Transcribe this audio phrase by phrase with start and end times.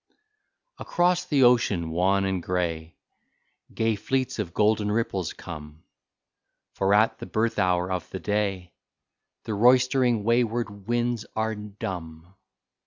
[0.79, 2.95] Across the ocean, wan and gray.
[3.71, 5.83] Gay fleets of golden ripples come,
[6.73, 8.73] For at the birth hour of the day
[9.43, 12.33] The roistering, wayward winds are dumb.